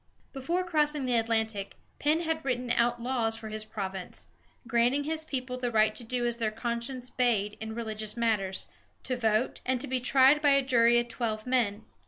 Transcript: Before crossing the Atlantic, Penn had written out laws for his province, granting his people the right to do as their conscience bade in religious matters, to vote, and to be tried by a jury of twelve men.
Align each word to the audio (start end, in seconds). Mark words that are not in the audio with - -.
Before 0.33 0.63
crossing 0.63 1.05
the 1.05 1.13
Atlantic, 1.15 1.75
Penn 1.99 2.21
had 2.21 2.43
written 2.43 2.71
out 2.71 2.99
laws 2.99 3.37
for 3.37 3.49
his 3.49 3.63
province, 3.63 4.25
granting 4.67 5.03
his 5.03 5.23
people 5.23 5.57
the 5.59 5.69
right 5.69 5.93
to 5.93 6.03
do 6.03 6.25
as 6.25 6.37
their 6.37 6.49
conscience 6.49 7.11
bade 7.11 7.55
in 7.61 7.75
religious 7.75 8.17
matters, 8.17 8.65
to 9.03 9.15
vote, 9.15 9.59
and 9.63 9.79
to 9.79 9.85
be 9.85 9.99
tried 9.99 10.41
by 10.41 10.53
a 10.57 10.63
jury 10.63 10.97
of 10.97 11.07
twelve 11.07 11.45
men. 11.45 11.85